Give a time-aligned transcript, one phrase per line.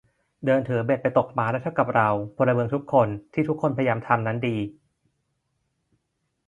[0.45, 4.57] เดินถือเบ็ดไปตกปลาได้เท่ากับเราพลเมืองทุกคน ที่ทุกคนพยายามทำนั้นดี